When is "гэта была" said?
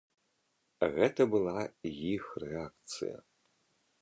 0.95-1.59